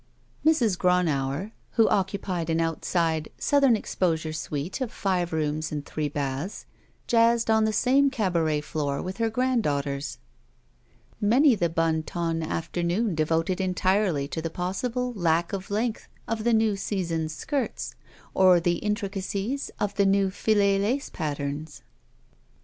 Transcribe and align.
Mrs. 0.43 0.79
Gronauer, 0.79 1.51
who 1.73 1.87
occupied 1.87 2.49
an 2.49 2.59
outside, 2.59 3.29
south 3.37 3.61
em 3.61 3.75
exposure 3.75 4.33
suite 4.33 4.81
of 4.81 4.91
five 4.91 5.31
rooms 5.31 5.71
and 5.71 5.85
three 5.85 6.09
baths, 6.09 6.65
jazzed 7.05 7.51
on 7.51 7.65
the 7.65 7.71
same 7.71 8.09
cabaret 8.09 8.61
floor 8.61 8.99
with 8.99 9.17
her 9.17 9.29
grand 9.29 9.61
daughters. 9.61 10.17
Many 11.21 11.53
the 11.53 11.69
Bon 11.69 12.01
Ton 12.01 12.41
afternoon 12.41 13.13
devoted 13.13 13.61
entirely 13.61 14.27
to 14.29 14.41
the 14.41 14.49
possible 14.49 15.13
lack 15.13 15.53
of 15.53 15.69
length 15.69 16.07
of 16.27 16.45
the 16.45 16.53
new 16.53 16.75
season's 16.75 17.35
skirts 17.35 17.93
or 18.33 18.59
the 18.59 18.77
intricacies 18.79 19.69
of 19.79 19.93
the 19.97 20.05
new 20.07 20.31
filet 20.31 20.79
lace 20.79 21.11
patterns. 21.11 21.83